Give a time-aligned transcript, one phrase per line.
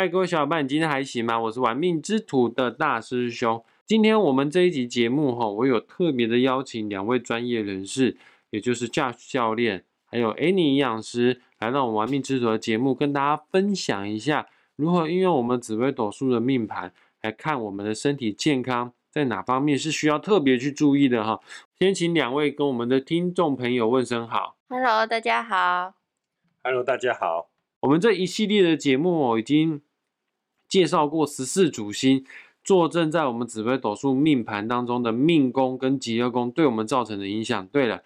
[0.00, 1.38] 嗨，各位小伙伴，你今天还行吗？
[1.38, 3.62] 我是玩命之徒的大师兄。
[3.84, 8.16] 今天我们这一集节目哈，我有特别的邀请两位专业人士，
[8.48, 21.40] 也就是 Josh 教练，还有 Annie 营养师，来到我们玩命之徒的节目，跟大家分享一下如何运用我们紫微斗数的命盘来看我们的身体健康，在哪方面是需要特别去注意的哈。
[21.78, 24.56] 先请两位跟我们的听众朋友问声好。
[24.70, 25.92] Hello，大家好。
[26.64, 27.50] Hello，大家好。
[27.80, 29.82] 我们这一系列的节目哦，已经
[30.70, 32.24] 介绍过十四主星
[32.64, 37.66] 坐镇在我们紫微斗数命盘当中的命宫跟吉厄宫对我们造成的影响。
[37.66, 38.02] 对了，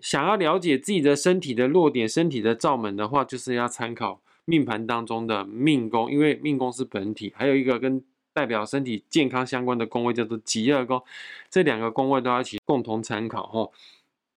[0.00, 11.02] 想要了解自己的身体的弱点、身体的罩门的话，就是要参考命盘当中的命宫，因为命宫是本体，还有一个跟代表身体健康相关的宫位叫做吉厄宫，
[11.50, 13.68] 这两个宫位都要一起共同参考哈。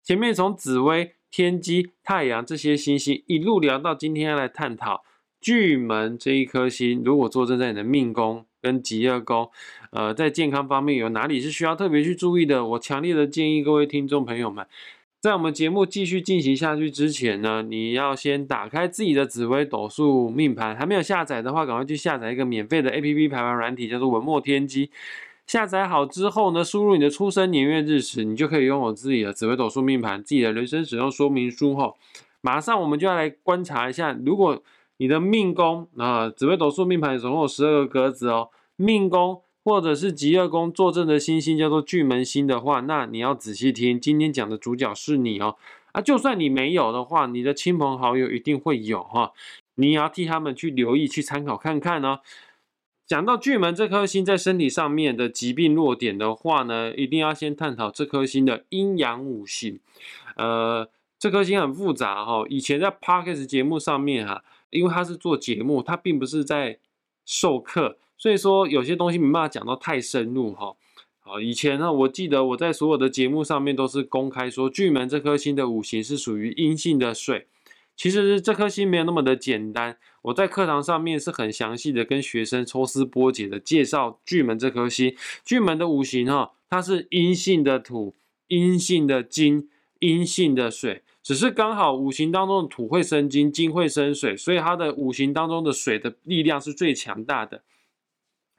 [0.02, 1.14] 前面从紫微。
[1.34, 5.02] 天机、太阳这些星星一路聊到今天，要来探讨
[5.42, 9.50] 巨门这一颗星，如果坐镇在你的命宫跟吉厄宫，
[9.90, 12.64] 呃，在健康方面有哪里是需要特别去注意的？
[12.64, 14.66] 我强烈的建议各位听众朋友们，
[15.20, 24.92] 在我们节目继续进行下去之前呢，你要先打开自己的紫微斗数命盘，还没有下载的话，赶快去下载一个免费的 A P P 排盘软体，叫做文墨天机。
[25.48, 31.94] 下载好之后呢，输入你的出生年月日时，你就可以拥有自己的紫微斗数命盘、自己的人生使用说明书哈。
[32.42, 34.64] 马上我们就要来观察一下，如果
[35.02, 45.56] 你的命宫啊，紫微斗数命盘总共有十二个格子哦，命宫或者是吉厄宫坐镇的星星叫做巨门星的话，那你要仔细听，今天讲的主角是你哦。
[45.94, 49.32] 啊，就算你没有的话，你的亲朋好友一定会有哈，
[49.74, 52.20] 你也要替他们去留意、去参考看看哦。
[53.08, 59.80] 讲到巨门这颗星在身体上面的疾病弱点的话呢，一定要先探讨这颗星的阴阳五行。
[60.36, 60.88] 呃，
[61.22, 62.44] 这颗星很复杂哈。
[62.50, 66.80] 以前在 Parkes 节目上面哈，因为他是做节目，他并不是在
[67.24, 70.76] 授课，所以说有些东西没办法讲到太深入哈。
[71.20, 77.46] 好，以前呢，我记得我在所有的节目上面都是公开说，巨门这颗星的五行是属于阴性的水。
[77.96, 80.00] 其实这颗星没有那么的简单。
[80.24, 85.16] 我在课堂上面是很详细的跟学生抽丝剥茧的介绍巨门这颗星。
[85.46, 88.16] 巨门的五行哈，它是阴性的土、
[88.48, 97.62] 阴性的金、阴性的水，只是刚好五行当中的土会生金，金会生水，所以它的五行当中的水的力量是最强大的。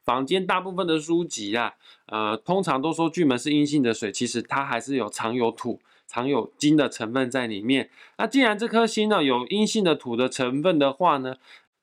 [0.03, 1.73] 坊间大部分的书籍啊，
[2.07, 5.79] 呃，通常都说巨门是阴性的水，其实它还是有藏有土。
[6.05, 7.89] 藏有金的成分在里面。
[8.19, 11.37] 那既然这颗星呢有阴性的土的成分的话呢，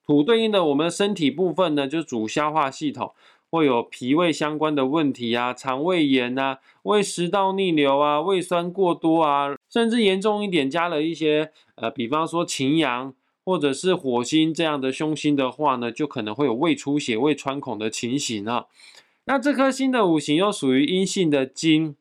[0.07, 3.13] 土对应的我们身体部分呢，就主消化系统
[3.51, 13.15] 会有脾胃相关的问题啊，肠胃炎啊，胃食道逆流啊，胃酸过多啊，甚至严重一点加了一些呃，比方说擎羊
[13.45, 18.67] 或者是火星这样的凶星的话呢，就可能会有胃出血、胃穿孔的情形啊。
[19.25, 21.95] 那这颗星的五行又属于阴性的金。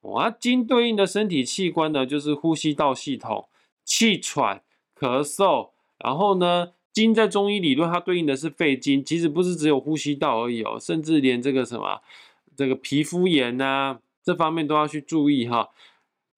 [0.00, 3.48] 哇，金对应的身体器官呢，就是呼吸道系统、
[3.84, 4.62] 气喘、
[4.98, 5.70] 咳嗽。
[5.98, 12.02] 然后呢，金在中医理论它对应的是肺经，其实不是只有呼吸道而已哦，甚至连这个什么，
[12.54, 15.70] 这个皮肤炎呐，这方面都要去注意哈。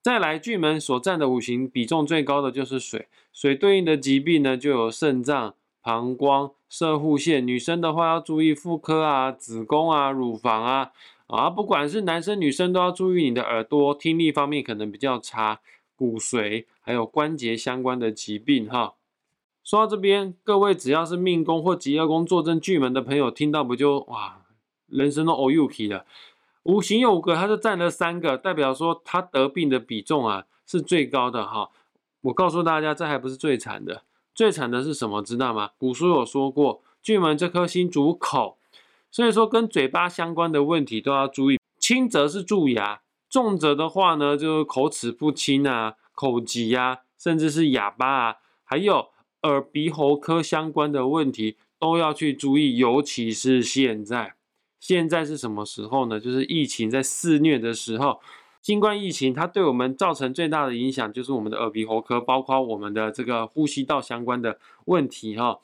[0.07, 7.45] 再来，巨门所占的五行比重最高的就是水，水对应的疾病呢，就有肾脏、膀胱、射护腺。
[7.45, 10.93] 女生的话要注意妇科啊、子宫啊、乳房啊。
[11.27, 15.59] 啊，不管是男生女生都要注意你的耳朵听力方面可能比较差，
[15.97, 18.95] 骨髓还有关节相关的疾病哈。
[19.65, 24.43] 说到这边，各位只要是命宫或吉厄宫坐镇巨门的朋友，听到不就哇，
[24.87, 26.07] 人生都 o u k 了。
[26.67, 31.71] 五行有五个，他就占了三个，代表说他得病的比重啊是最高的哈。
[32.23, 34.03] 我告诉大家，这还不是最惨的，
[34.35, 35.23] 最惨的是什么？
[35.23, 35.71] 知道吗？
[35.79, 38.59] 古书有说过，巨门这颗星主口。
[39.11, 43.01] 所以说，跟嘴巴相关的问题都要注意，轻则是蛀牙，
[43.31, 49.09] 重则的话呢，就是口齿不清啊、口疾啊，甚至是哑巴啊，还有
[49.43, 54.35] 耳鼻喉科相关的问题都要去注意，尤其是现在，
[54.79, 56.21] 现在是什么时候呢？
[56.21, 58.21] 就是疫情在肆虐的时候，
[58.63, 65.59] 新冠疫情它对我们造成最大的影响，就是我们的耳鼻喉科，包括我们的这个呼吸道相关的问题哈。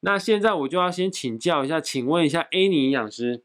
[0.00, 3.42] 那现在我就要先请教一下，请问一下 A 尼营养师，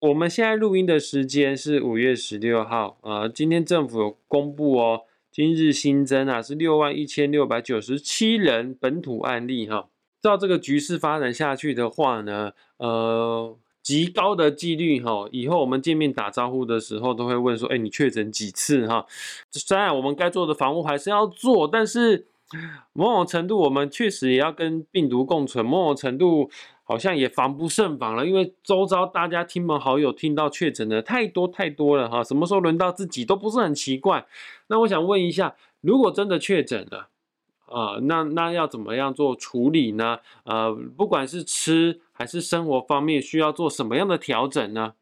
[0.00, 5.02] 我们现在录音的时间是五月十六号呃，今天政府有公布哦，
[5.32, 9.88] 今日新增啊是六万一千六百九十七人本土案例哈，
[10.22, 19.06] 照这个局势发展下去的话呢，呃，极高的几率哈，以后我们见面打招呼的时候都会问说，哎，你确诊几次哈？
[19.52, 22.26] 虽然我们该做的防护还是要做，但是。
[22.92, 25.66] 某种程度，我们确实也要跟病毒共存。
[25.66, 26.48] 某种程度，
[26.84, 34.24] 好像也防不胜防了，因为周遭大家亲朋好友听到确诊的太多太多了哈，什么时候轮到自己都不是很奇怪。
[34.68, 37.08] 那我想问一下，如果真的确诊了，
[37.66, 40.18] 啊，那那要怎么样做处理呢？
[40.44, 44.94] 呃，不管是吃还是生活方面，需要做什么样的调整呢？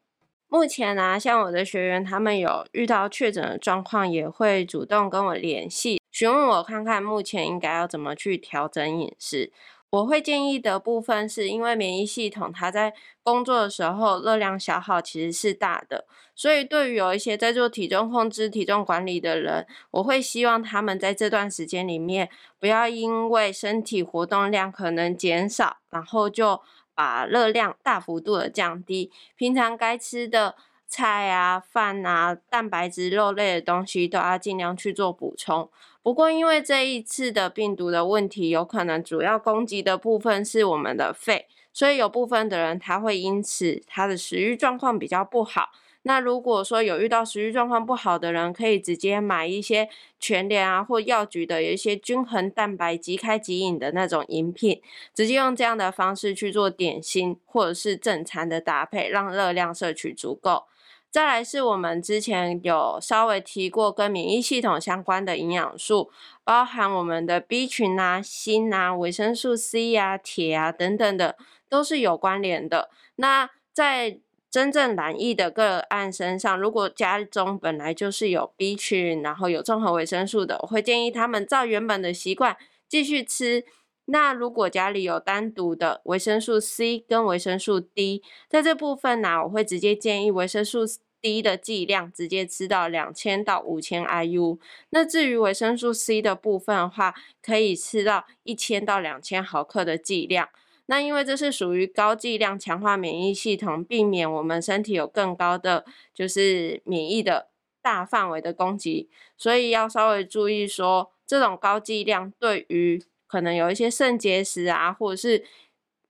[0.47, 9.51] 目前呢，像我的学员，他们有遇到确诊的状况，也会主动跟我联系，询问我看看目前应该要怎么去调整饮食。
[9.91, 22.29] 我会建议的部分是因为免疫系统它在工作的时候热量消耗其实是大的，所以对于有一些在做体重控制、体重管理的人，我会希望他们在这段时间里面
[22.59, 26.61] 不要因为身体活动量可能减少，然后就
[26.95, 30.55] 把热量大幅度的降低，平常该吃的。
[30.87, 35.67] 菜啊、饭啊、蛋白质、肉类的东西都要尽量去做补充。
[36.03, 45.71] 不过，因为这一次的病毒的问题，有可能主要攻击的部分是我们的肺，所以有部分的人他会因此他的食欲状况比较不好。
[46.07, 54.79] 那如果说有遇到食欲状况不好的人，可以直接买一些全联啊或药局的有一些均衡蛋白即开即饮的那种饮品，
[55.15, 60.65] 直接用这样的方式去做点心或者是正餐的搭配，让热量摄取足够。
[61.09, 66.11] 再来是我们之前有稍微提过跟免疫系统相关的营养素，
[66.43, 71.35] 包含我们的 B 群啊、锌啊、维生素 C 啊、铁啊等等的，
[71.67, 72.91] 都是有关联的。
[73.15, 74.19] 那在
[74.55, 82.55] 真正染疫的个案身上，如果家中本来就是有 B 群，然后有综合维生素的，我会建议他们照原本的习惯
[82.87, 83.65] 继续吃。
[84.05, 90.85] 那如果家里有单独的维生素 C 跟维生素 D，在这部分呢，我会直接建议维生素。
[91.21, 94.59] D 的剂量直接吃到两千到五千 IU，
[94.91, 100.49] 那至于维生素 C 的部分的话，可以吃到一千到两千毫克的剂量。
[100.87, 107.47] 那因为这是属于高剂量强化免疫系统，避免我们身体有更高的就是免疫的
[107.81, 115.45] 大范围的攻击，所以要稍微注意说，这种高剂量对于可能有一些肾结石啊，或者是。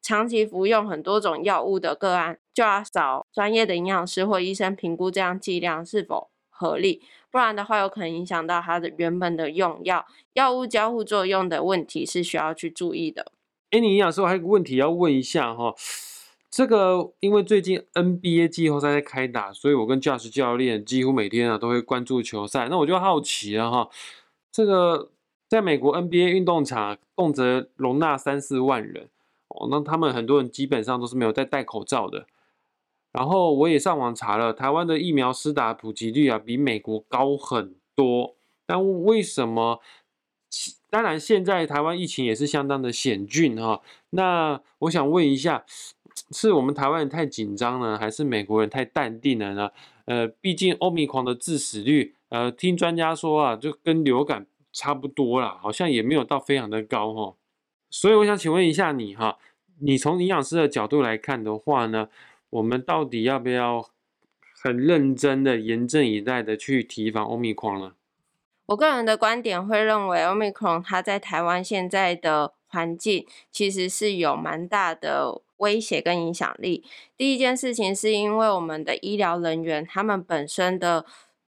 [0.07, 7.01] 长期服用很多种药物的个案，就要找专业的营养师或医生评估这样剂量是否合理，
[7.31, 13.31] 不然的话有可能影响到他的原本的用药，药物交互作用的问题是需要去注意的。
[13.71, 15.75] 哎，你营养师，我还有个问题要问一下哈，
[16.49, 23.89] 这个因为最近 NBA 季后赛在开打，所以我跟驾驶教练几乎每天啊都会关注球赛，那我就好奇了哈，
[24.51, 25.09] 这个
[25.49, 29.09] 在美国 NBA 运动场动辄容纳三四万人。
[29.47, 32.25] 哦，那他们很多人基本上都是没有在戴口罩的。
[33.11, 38.35] 然后我也上网查了，台湾的疫苗施打普及率啊，比美国高很多。
[38.65, 39.79] 但为什么？
[40.95, 43.81] 当然，现在台湾疫情也是相当的险峻哈。
[44.11, 45.65] 那我想问一下，
[46.31, 49.69] 是我们台湾人太紧张呢，还是美国人太淡定了呢？
[50.05, 57.35] 呃，毕竟欧米狂的致死率，呃，听专家说啊，就跟流感差不多啦，好像也没有到非常的高哈。
[57.89, 59.37] 所以我想请问一下你哈，
[59.81, 62.07] 你从营养师的角度来看的话呢，
[62.51, 63.85] 我们到底要不要
[64.63, 67.95] 很认真的、严阵以待的去提防欧米狂呢？
[68.67, 76.83] 我个人的观点会认为，欧米狂它在台湾现在的环境其实是有蛮大的威胁跟影响力。
[77.15, 81.05] 第一件事情是因为我们的医疗人员他们本身的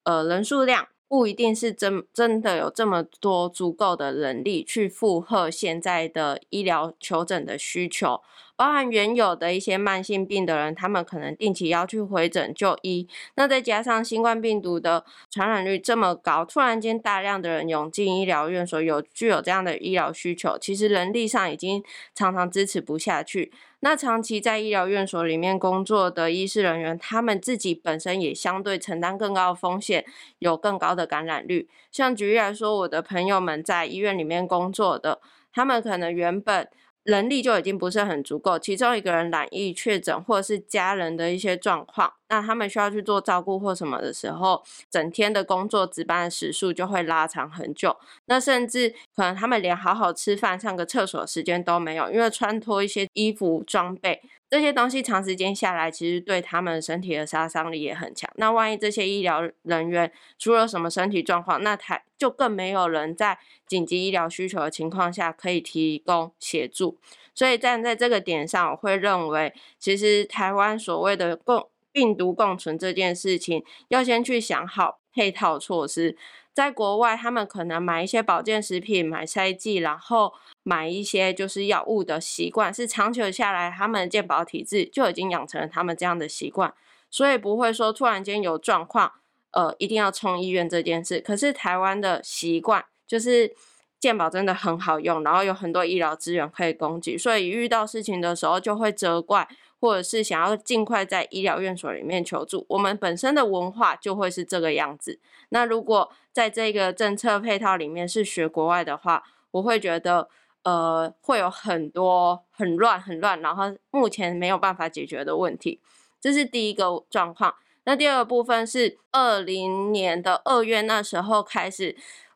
[0.04, 0.88] 呃人数量。
[1.06, 8.20] 不一定是真真的有这么多足够的人力去负荷现在的医疗求诊的需求。
[8.56, 13.08] 包含原有的一些慢性病的人，他们可能定期要去回诊就医。
[13.36, 21.84] 那再加上新冠病毒的传染率这么高，突然间大量的人涌进医疗院所，有具有这样的医疗需求，其实人力上已经
[22.14, 23.52] 常常支持不下去。
[23.80, 30.06] 那长期在医疗院所里面工作的医师人员，他们自己本身也相对承担更高的风险，
[30.40, 31.68] 有更高的感染率。
[31.92, 35.20] 像举例来说，我的朋友们在医院里面工作的，
[35.52, 36.70] 他们可能原本。
[37.04, 47.98] 人力就已经不是很足够，其中一个人染疫确诊，或者是家人的一些状况，那他们需要去做照顾或什么的时候，整天的工作值班时数就会拉长很久。
[48.26, 54.22] 那甚至可能他们连好好吃饭、上个厕所时间都没有，因为穿脱一些衣服装备。
[54.54, 58.30] 这些东西长时间下来，其实对他们身体的杀伤力也很强。
[58.36, 67.00] 那万一这些医疗人员出了什么身体状况，那他就更没有人在紧急医疗需求的情况下可以提供协助。
[67.34, 76.18] 所以站在这个点上，我会认为，其实台湾所谓的共病毒共存这件事情，要先去想好配套措施。
[76.54, 86.72] 在国外，他们可能买一些保健食品、买筛剂，然后买一些就是药物的习惯，是长久下来，他们的健保体制就已经养成了他们这样的习惯，
[87.10, 89.14] 所以不会说突然间有状况，
[89.50, 91.20] 呃，一定要冲医院这件事。
[91.20, 93.52] 可是台湾的习惯就是
[94.00, 99.50] 健保真的很好用，然后有很多医疗资源可以供给，所以遇到事情的时候就会责怪。
[99.84, 105.20] 或者是想要尽快在医疗院所里面求助，我们本身的文化就会是这个样子。
[105.50, 109.22] 那如果在这个政策配套里面是学国外的话，
[109.52, 110.30] 我会觉得
[110.64, 115.82] 呃会有很多很乱很乱，然后目前没有办法解决的问题。
[116.22, 117.54] 这是第一个状况。
[117.84, 121.94] 那第二个部分是二零年的二月那时候开始，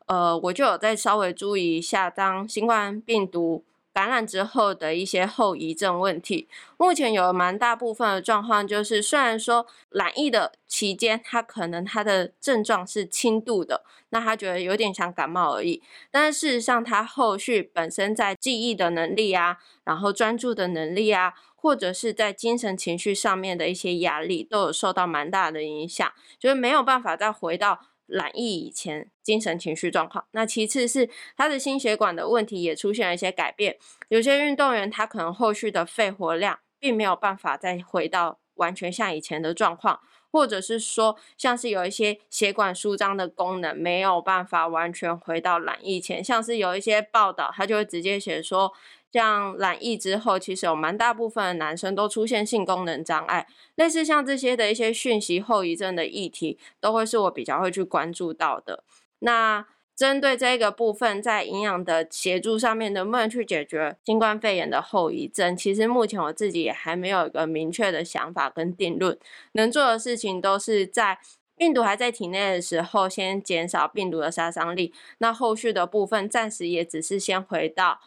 [0.07, 3.63] 呃，我就有在稍微注意一下，当新冠病毒。
[3.97, 27.79] 感染之后的一些后遗症问题，目前有蛮大部分的状况，就是虽然说染疫的期间，他可能他的症状是轻度的，那他觉得有点像感冒而已，但事实上他后续本身在记忆的能力啊，然后专注的能力啊，或者是在精神情绪上面的一些压力，都有受到蛮大的影响，就是没有办法再回到。
[28.07, 33.77] 染疫以前精神情绪状况，那其次是他的心血管的问题也出现了一些改变。
[34.07, 39.99] 有些运动员他可能后续的肺活量并没有办法再回到完全像以前的状况，
[40.31, 48.73] 或者是说像是有一些血管舒张的功能没有办法完全回到染疫前，像是有一些报道他就会直接写说。
[49.11, 58.83] 像染疫之后，其实有蛮大部分的男生都出现性功能障碍，类似像这些的一些讯息后遗症的议题，都会是我比较会去关注到的。
[59.19, 65.57] 那针对这个部分，在营养的协助上面，能不能去解决新冠肺炎的后遗症？
[65.57, 69.17] 其实目前我自己也还没有一个明确的想法跟定论。
[69.53, 71.17] 能做的事情都是在
[71.55, 74.93] 病毒还在体内的时候，先减少病毒的杀伤力。
[75.17, 77.99] 那后续的部分，暂时也只是先回到。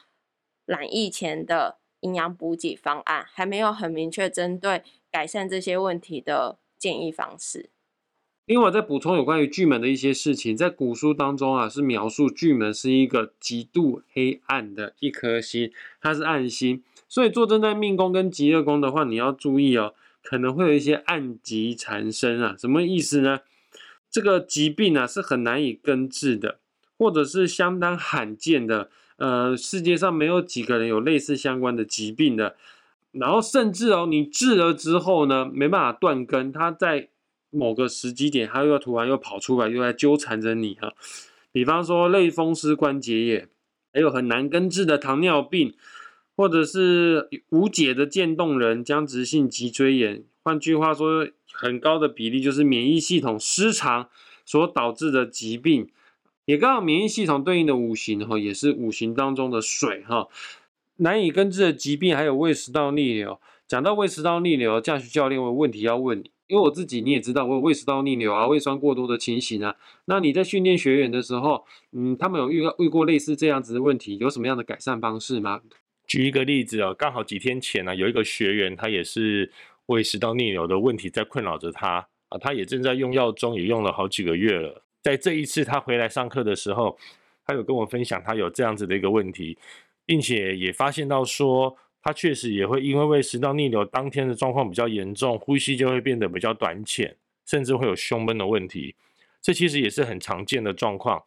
[0.70, 7.70] 染疫前的营养补给方案还没有很明确针对改善这些问题的建议方式。
[8.44, 22.54] 另外，再补充有关于巨门的一些事情，在古书当中啊，是描述巨门是一个极度黑暗的一颗星，它是暗星，所以坐镇在命宫跟极恶宫的话，你要注意哦，可能会有一些暗疾缠身啊。
[22.56, 23.40] 什么意思呢？
[24.08, 26.60] 这个疾病啊是很难以根治的，
[26.96, 28.88] 或者是相当罕见的。
[29.20, 32.56] 呃，世界上没有几个人有类似相关的疾病的，
[33.12, 37.10] 然后甚至哦，你治了之后呢，没办法断根，它在
[37.50, 40.94] 某个时机点，它又突然又跑出来，又在纠缠着你啊。
[41.52, 43.48] 比方说类风湿关节炎，
[43.92, 45.74] 还有很难根治的糖尿病，
[46.34, 50.24] 或者是无解的渐冻人僵直性脊椎炎。
[50.42, 54.08] 换句话说，很高的比例就是免疫系统失常
[54.46, 55.90] 所导致的疾病。
[56.50, 60.26] 也刚好免疫系统对应的五行哈，也是五行当中的水哈，
[60.96, 63.40] 难以根治的疾病，还有胃食道逆流。
[63.68, 69.76] 讲到胃食道逆流，驾驶教练我有问题要问你，因为我自己你也知道，我有胃食道逆流啊，胃酸过多的情形啊。
[70.06, 75.60] 那你在训练学员的时候，嗯，他们有遇到遇过类似这样子的问题，有什么样的改善方式吗？
[76.08, 79.52] 举一个例子哦，刚好几天前呢，有一个学员，他也是
[79.86, 84.82] 胃食道逆流的问题在困扰着他啊，他也正在用药中，也用了好几个月了。
[85.02, 86.96] 在这一次他回来上课的时候，
[87.46, 89.56] 他有跟我分享他有这样子的一个问题，
[90.04, 97.16] 并且也发现到说他确实也会因为胃食道逆流当天的状况比较严重，呼吸就会变得比较短浅，
[97.46, 98.94] 甚至会有胸闷的问题。
[99.42, 101.22] 这其实也是很常见的状况。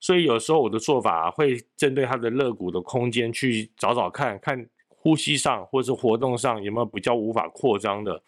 [0.00, 8.22] 所以有时候我的做法会针对他的肋骨的空间去找找看看呼吸上或是活动上有没有比较无法扩张的。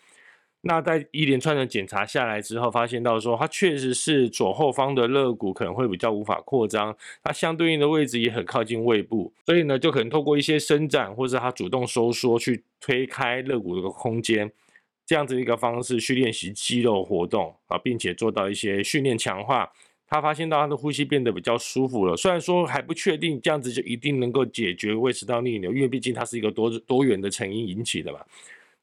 [0.63, 14.53] 那在一连串的检查下来之后，发现到说，它确实是左后方的肋骨可能会比较无法扩张，它相对应的位置也很靠近胃部，所以呢，就可能透过一些伸展或者它主动收缩去推开肋骨这个空间，
[15.07, 19.73] 这样子一个方式去练习肌肉活动啊，并且做到一些训练强化，
[20.07, 22.15] 他发现到他的呼吸变得比较舒服了。
[22.15, 28.19] 虽然说还不确定这样子就一定能够解决胃食道逆流，因为毕竟它是一个多多元的成因引起的嘛。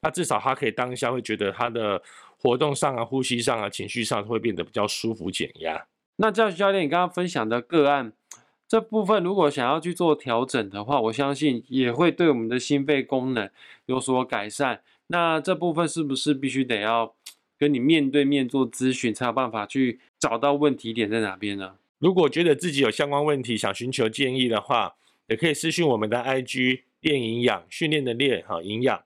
[0.00, 2.02] 那至少他可以当下会觉得他的
[2.38, 5.86] 活动上啊、呼吸上啊、情绪上会变得比较舒服、减压。
[6.16, 8.12] 那教学教练，你刚刚分享的个案
[8.66, 13.48] 这部分，如果想要去做调整的话，我相信也会对我们的心肺功能
[13.86, 14.82] 有所改善。
[15.08, 17.14] 那这部分是不是必须得要
[17.58, 21.76] 跟你面对面做咨询，才有办法去找到问题点在哪边呢？
[21.98, 24.94] 如果觉得自己有相关问题，想寻求建议的话，
[25.28, 29.02] 也可以私讯我们的 IG 练营养训练的练哈营养。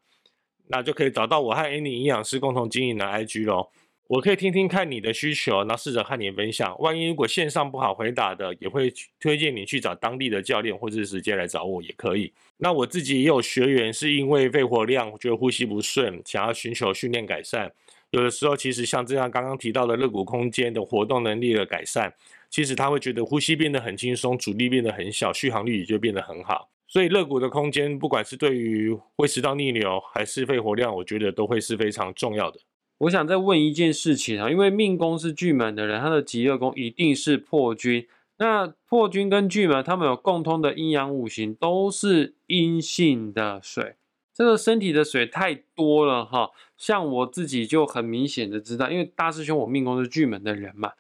[0.69, 3.71] 那就可以找到我和 Annie 营养师共同经营的 IG 咯。
[4.09, 6.79] 我可以听听看你的需求，然后试着和你分享。
[6.81, 12.31] 万一如果线上不好回答的，也会推荐你去找当地的教练，或者是直接来找我也可以。
[12.59, 17.73] 那我自己也有学员是因为肺活量觉得呼吸不顺，想要寻求训练改善。
[18.11, 22.13] 有的时候其实像这样刚刚提到的肋骨空间的活动能力的改善，
[22.51, 26.69] 其实他会觉得呼吸变得很轻松，阻力变得很小，续航力也就变得很好。
[26.93, 32.61] 所以肋骨的空间，不管是对于胃食道逆流还是肺活量，我觉得都会是非常重要的。
[32.99, 38.07] 我想再问一件事情啊，因为命宫是巨门的人，他的极恶宫一定是破军。
[38.37, 43.95] 那破军跟巨门，他们有共通的阴阳五行，都是阴性的水。
[44.35, 50.93] 这个身体的水太多了哈，像我自己就很明显的知道，因为大师兄我命宫是巨门的人嘛，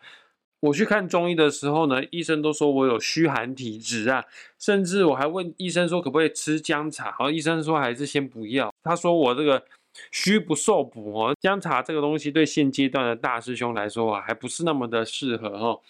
[0.62, 4.24] 我去看中医的时候呢，医生都说我有虚寒体质啊，
[4.58, 9.64] 甚至我还问医生说可不可以吃姜茶，然后，医生说还是先不要，他说我这个。
[10.10, 15.82] 虚不受补哦，姜茶这个东西对现阶段的大师兄来说啊，还不是那么的适合哦。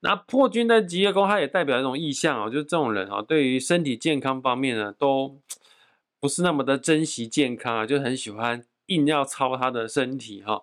[0.00, 5.38] 那破军的吉业宫，它也代表一种意象哦，就是这种人哦，对于身体健康方面呢，都
[6.18, 10.60] 不是那么的珍惜健康啊，就很喜欢硬要操他的身体哈。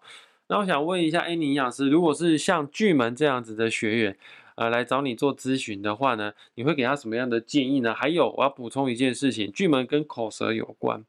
[0.49, 4.17] 那我想问一下，哎，营养师，如果是像巨门这样子的学员，
[4.55, 7.93] 呃，来找你做咨询的话呢，你会给他什么样的建议呢？
[7.93, 11.03] 还有，我要补充一件事情，巨门跟口舌有关。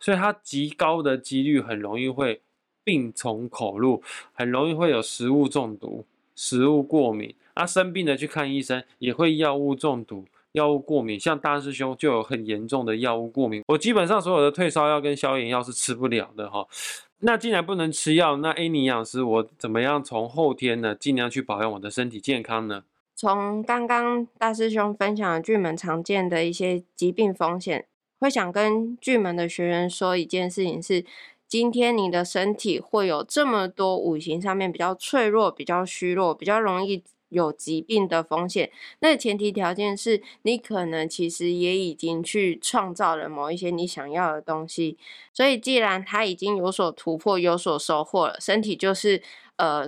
[0.00, 2.42] 所以它极高的几率很容易会
[2.82, 4.02] 病从口入，
[4.32, 6.04] 很容易会有食物中毒、
[6.34, 7.34] 食物过敏。
[7.54, 11.18] 啊，生病的去看医生也会药物中毒、药物过敏。
[11.18, 13.62] 像大师兄就有很严重的药物过敏。
[13.68, 16.66] 我基本上所有的退烧药跟消炎药是吃不了的哈。
[17.26, 22.84] 那既然不能吃药，那 A 尼营养师我怎么样从后天呢尽量去保养我的身体健康呢？
[23.16, 27.86] 从刚刚大师兄分享的巨门常见的一些疾病风险。
[28.18, 31.04] 会想跟巨门的学员说一件事情是：
[31.48, 37.02] 今天你的身体会有这么多五行上面比较脆弱、比较虚弱、比较容易
[37.34, 38.70] 有疾病的风险。
[39.00, 44.96] 那前提条件是你可能其实也已经去创造了某一些你想要的东西。
[45.34, 49.20] 所以既然他已经有所突破、有所收获了，身体就是
[49.56, 49.86] 呃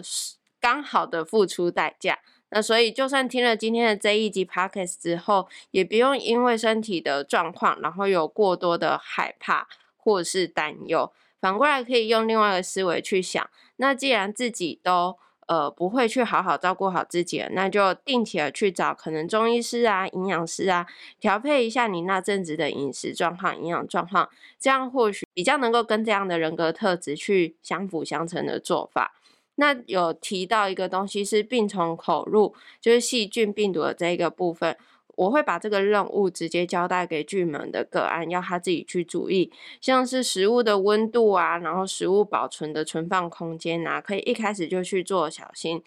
[0.61, 2.19] 刚好的付出代价。
[2.51, 9.67] 那所以，就算听了今天的这一集 podcast 之后，也不用因为身体的状况，然后有过多的害怕
[9.97, 11.13] 或是担忧。
[11.41, 20.87] 反过来，可以用另外一个思维去想：那既然自己都呃不会去好好照顾好自己，那就定期的去找可能中医师啊、营养师啊，
[21.21, 24.29] 调配一下你那阵子的饮食状况、营养状况，
[24.59, 29.15] 这样或许比较能够跟这样的人格特质去相辅相成的做法。
[29.59, 34.77] 那有提到一个东西是病从口入，就是细菌病毒的这一个部分，
[35.17, 39.51] 我会把这个任务直接交代给巨门的个案，要他自己去注意，
[39.81, 45.83] 像是食物的温度啊，然后食物保存的存放空间啊，可以一开始就去做小心。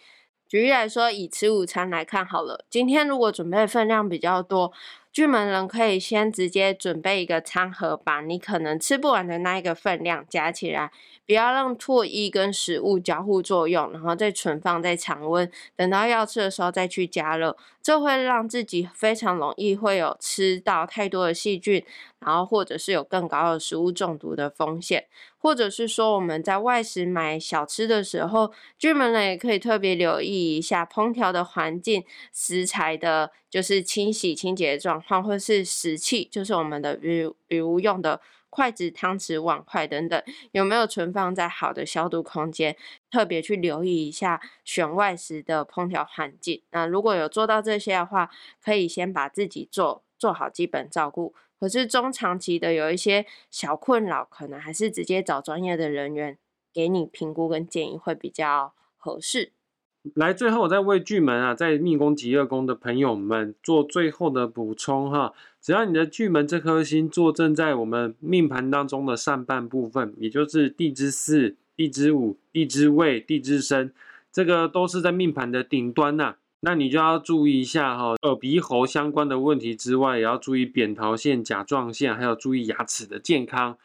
[0.47, 4.73] 举例来说，以吃午餐来看好了，今天如果准备分量比较多。
[5.11, 10.91] 巨门人可以先直接准备一个餐盒，把你可能吃不完的那一个分量加起来，
[11.29, 21.85] 不要让唾液跟食物交互作用，然后再存放在常温，等到要吃的时候再去加热，这会让自己非常容易会有吃到太多的细菌，
[22.17, 25.05] 然后或者是有更高的食物中毒的风险。
[25.37, 42.75] 或者是说我们在外食买小吃的时候，巨门人也可以特别留意一下烹调的环境、食材的，就是清洗清洁状况，或是食器，就是我们的比如比如用的筷子、汤匙、碗筷等等，有没有存放在好的消毒空间？
[43.11, 46.61] 特别去留意一下选外食的烹调环境。
[46.71, 48.29] 那如果有做到这些的话，
[48.63, 51.33] 可以先把自己做做好基本照顾。
[51.59, 56.37] 可是中长期的有一些小困扰，可能还是直接找专业的人员
[56.73, 59.51] 给你评估跟建议会比较合适。
[60.15, 65.33] 来，最后我再为巨门啊，在命宫极恶宫的朋友们做最后的补充哈。
[65.61, 73.91] 只要你的巨门这颗星坐正在我们命盘当中的上半部分，也就是地支四、地支午、地支未、地支申，
[74.31, 76.35] 这个都是在命盘的顶端呐。
[76.61, 83.77] 那你就要注意一下哈，耳鼻喉相关的问题之外，也要注意扁桃腺、甲状腺，还要注意牙齿的健康。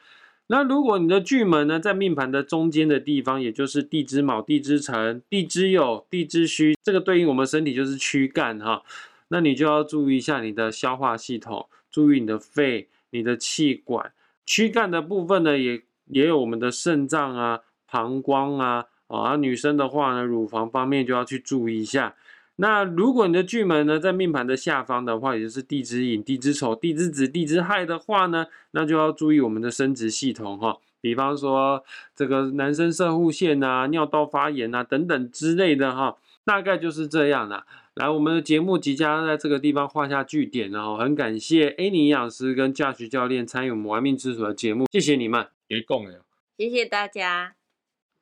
[0.48, 8.82] 那如果你的巨门呢，在命盘的中间的地方，也就是地支卯、地支辰、地支酉、地支戌，这个对应我们身体就是躯干哈。
[9.28, 14.12] 那你就要注意一下你的消化系统，注意你的肺、你的气管。
[14.44, 22.14] 躯干的部分呢，也也有我们的肾脏啊、膀胱啊，啊，女生的话呢，乳房方面就要去注意一下。
[22.56, 37.66] 那如果你的巨门呢在命盘的下方的话，也就是地支寅、地支丑、地支子、地支亥的话呢，那就要注意我们的生殖系统哈，比方说这个男生射护腺啊、尿道发炎啊等等之类的哈，大概就是这样啦。
[37.94, 46.24] 来，我们的节目即将在这个地方画下句点然后，很感谢 A 尼营养师跟驾驶教练参与我们玩命之主的节目，谢谢你们，别供了。
[46.58, 47.54] 谢谢大家。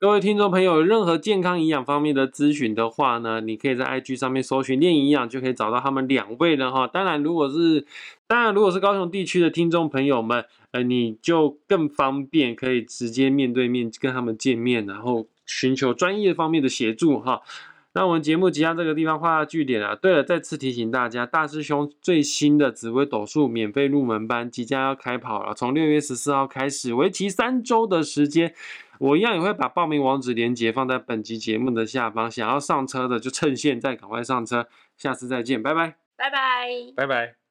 [0.03, 6.89] 各位听众朋友，任何健康营养方面的咨询的话呢，你可以在 IG 上面搜寻练营养，就可以找到他们两位了哈。
[6.89, 7.87] 当然，如果是
[8.27, 17.43] 当然如果是高雄地区的听众朋友们，呃，你就更方便可以直接面对面跟他们见面，然后寻求专业方面的协助哈。
[17.95, 19.95] 那我们节目即将这个地方画下句点啊。
[19.95, 28.55] 对了，再次提醒大家，大师兄最新的紫微斗数免费入门班即将要开跑了，从六月十四号开始，为期三周的时间。
[28.99, 34.69] 我一样也会把报名网址链接放在本集节目的下方，想要上车的就趁现在赶快上车。
[34.97, 37.42] 下次再见，拜拜，拜拜，拜拜。